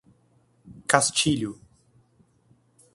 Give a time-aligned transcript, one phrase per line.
[0.87, 1.61] Castilho